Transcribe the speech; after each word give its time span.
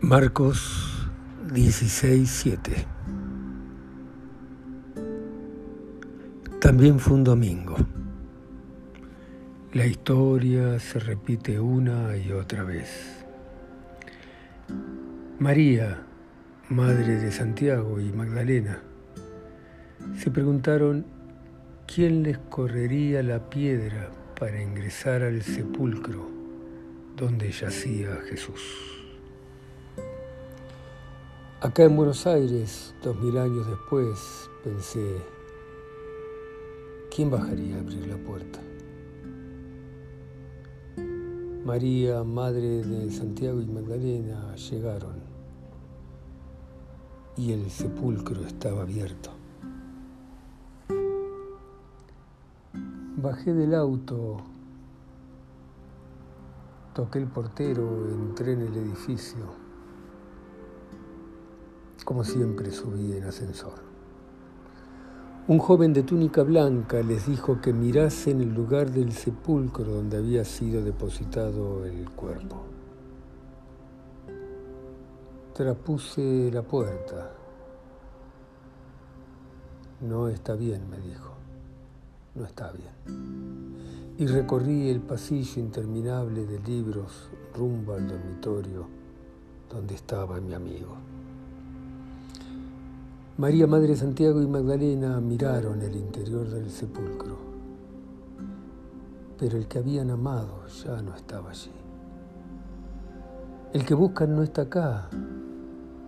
Marcos 0.00 1.10
16:7 1.52 2.86
También 6.60 7.00
fue 7.00 7.14
un 7.14 7.24
domingo. 7.24 7.74
La 9.72 9.86
historia 9.86 10.78
se 10.78 11.00
repite 11.00 11.58
una 11.58 12.16
y 12.16 12.30
otra 12.30 12.62
vez. 12.62 13.24
María, 15.40 16.06
madre 16.68 17.16
de 17.16 17.32
Santiago 17.32 17.98
y 17.98 18.12
Magdalena, 18.12 18.80
se 20.16 20.30
preguntaron 20.30 21.06
quién 21.92 22.22
les 22.22 22.38
correría 22.38 23.24
la 23.24 23.50
piedra 23.50 24.10
para 24.38 24.62
ingresar 24.62 25.24
al 25.24 25.42
sepulcro 25.42 26.30
donde 27.16 27.50
yacía 27.50 28.16
Jesús. 28.28 28.97
Acá 31.60 31.82
en 31.82 31.96
Buenos 31.96 32.24
Aires, 32.24 32.94
dos 33.02 33.18
mil 33.18 33.36
años 33.36 33.66
después, 33.66 34.48
pensé, 34.62 35.20
¿quién 37.10 37.32
bajaría 37.32 37.74
a 37.74 37.80
abrir 37.80 38.06
la 38.06 38.16
puerta? 38.16 38.60
María, 41.64 42.22
madre 42.22 42.84
de 42.84 43.10
Santiago 43.10 43.60
y 43.60 43.66
Magdalena, 43.66 44.54
llegaron 44.54 45.16
y 47.36 47.50
el 47.50 47.68
sepulcro 47.72 48.40
estaba 48.44 48.82
abierto. 48.82 49.30
Bajé 53.16 53.52
del 53.52 53.74
auto, 53.74 54.36
toqué 56.94 57.18
el 57.18 57.26
portero, 57.26 58.06
entré 58.12 58.52
en 58.52 58.60
el 58.60 58.76
edificio 58.76 59.67
como 62.04 62.24
siempre 62.24 62.70
subí 62.70 63.12
en 63.12 63.24
ascensor. 63.24 63.88
Un 65.48 65.58
joven 65.58 65.94
de 65.94 66.02
túnica 66.02 66.42
blanca 66.42 67.02
les 67.02 67.26
dijo 67.26 67.60
que 67.60 67.72
mirasen 67.72 68.42
el 68.42 68.54
lugar 68.54 68.90
del 68.90 69.12
sepulcro 69.12 69.84
donde 69.84 70.18
había 70.18 70.44
sido 70.44 70.84
depositado 70.84 71.86
el 71.86 72.10
cuerpo. 72.10 72.64
Trapuse 75.54 76.50
la 76.52 76.62
puerta. 76.62 77.32
No 80.02 80.28
está 80.28 80.54
bien, 80.54 80.88
me 80.90 80.98
dijo. 80.98 81.32
No 82.34 82.44
está 82.44 82.70
bien. 82.72 84.14
Y 84.18 84.26
recorrí 84.26 84.90
el 84.90 85.00
pasillo 85.00 85.62
interminable 85.62 86.44
de 86.46 86.60
libros 86.60 87.30
rumbo 87.56 87.94
al 87.94 88.06
dormitorio 88.06 88.86
donde 89.70 89.94
estaba 89.94 90.40
mi 90.40 90.54
amigo. 90.54 90.96
María, 93.38 93.68
Madre 93.68 93.94
Santiago 93.94 94.42
y 94.42 94.48
Magdalena 94.48 95.20
miraron 95.20 95.80
el 95.80 95.94
interior 95.94 96.50
del 96.50 96.68
sepulcro, 96.72 97.36
pero 99.38 99.56
el 99.56 99.68
que 99.68 99.78
habían 99.78 100.10
amado 100.10 100.66
ya 100.66 101.00
no 101.02 101.14
estaba 101.14 101.50
allí. 101.50 101.70
El 103.72 103.84
que 103.84 103.94
buscan 103.94 104.34
no 104.34 104.42
está 104.42 104.62
acá, 104.62 105.08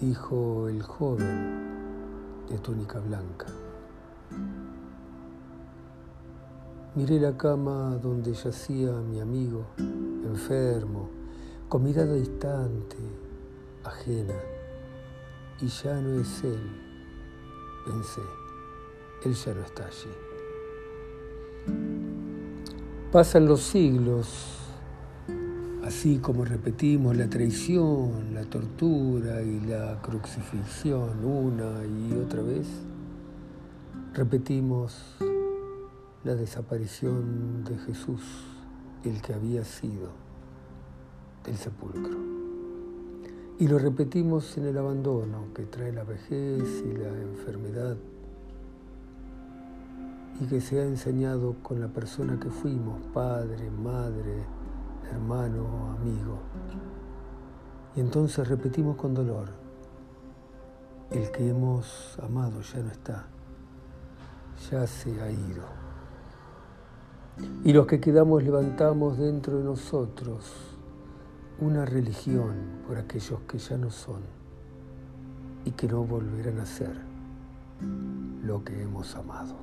dijo 0.00 0.68
el 0.68 0.80
joven 0.84 2.44
de 2.48 2.58
túnica 2.58 3.00
blanca. 3.00 3.46
Miré 6.94 7.18
la 7.18 7.36
cama 7.36 7.98
donde 8.00 8.34
yacía 8.34 8.92
mi 9.00 9.18
amigo, 9.18 9.66
enfermo, 9.78 11.08
con 11.68 11.82
mirada 11.82 12.14
distante, 12.14 12.98
ajena, 13.82 14.34
y 15.60 15.66
ya 15.66 16.00
no 16.00 16.20
es 16.20 16.44
él 16.44 16.85
pensé, 17.86 18.20
Él 19.24 19.34
ya 19.34 19.54
no 19.54 19.60
está 19.62 19.86
allí. 19.86 20.10
Pasan 23.12 23.46
los 23.46 23.62
siglos, 23.62 24.58
así 25.84 26.18
como 26.18 26.44
repetimos 26.44 27.16
la 27.16 27.30
traición, 27.30 28.34
la 28.34 28.44
tortura 28.44 29.42
y 29.42 29.60
la 29.60 30.00
crucifixión 30.02 31.24
una 31.24 31.84
y 31.86 32.12
otra 32.14 32.42
vez, 32.42 32.66
repetimos 34.12 35.16
la 36.24 36.34
desaparición 36.34 37.64
de 37.64 37.78
Jesús, 37.78 38.22
el 39.04 39.22
que 39.22 39.32
había 39.32 39.64
sido 39.64 40.10
del 41.44 41.56
sepulcro. 41.56 42.35
Y 43.58 43.68
lo 43.68 43.78
repetimos 43.78 44.58
en 44.58 44.66
el 44.66 44.76
abandono 44.76 45.46
que 45.54 45.64
trae 45.64 45.90
la 45.90 46.04
vejez 46.04 46.84
y 46.84 46.92
la 46.92 47.08
enfermedad 47.08 47.96
y 50.38 50.46
que 50.46 50.60
se 50.60 50.78
ha 50.78 50.84
enseñado 50.84 51.56
con 51.62 51.80
la 51.80 51.88
persona 51.88 52.38
que 52.38 52.50
fuimos, 52.50 53.00
padre, 53.14 53.70
madre, 53.70 54.44
hermano, 55.10 55.96
amigo. 55.98 56.38
Y 57.96 58.00
entonces 58.00 58.46
repetimos 58.46 58.96
con 58.96 59.14
dolor, 59.14 59.48
el 61.10 61.30
que 61.30 61.48
hemos 61.48 62.18
amado 62.22 62.60
ya 62.60 62.80
no 62.80 62.90
está, 62.90 63.24
ya 64.70 64.86
se 64.86 65.18
ha 65.22 65.30
ido. 65.30 65.64
Y 67.64 67.72
los 67.72 67.86
que 67.86 68.00
quedamos 68.00 68.42
levantamos 68.42 69.16
dentro 69.16 69.56
de 69.56 69.64
nosotros 69.64 70.75
una 71.58 71.86
religión 71.86 72.54
por 72.86 72.98
aquellos 72.98 73.40
que 73.48 73.58
ya 73.58 73.78
no 73.78 73.90
son 73.90 74.20
y 75.64 75.70
que 75.70 75.88
no 75.88 76.04
volverán 76.04 76.60
a 76.60 76.66
ser 76.66 76.94
lo 78.44 78.62
que 78.62 78.82
hemos 78.82 79.14
amado. 79.16 79.56